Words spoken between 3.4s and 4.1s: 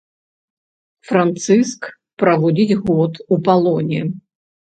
палоне.